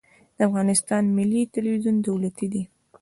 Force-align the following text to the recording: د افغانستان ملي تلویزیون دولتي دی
د 0.35 0.39
افغانستان 0.49 1.03
ملي 1.17 1.41
تلویزیون 1.55 1.95
دولتي 2.07 2.47
دی 2.53 2.63